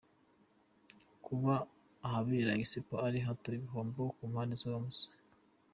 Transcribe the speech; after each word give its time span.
Kuba 1.25 1.53
ahabera 2.07 2.57
Expo 2.61 2.95
ari 3.07 3.19
hato, 3.25 3.47
igihombo 3.57 4.01
ku 4.15 4.23
mpande 4.31 4.55
zose. 4.63 5.01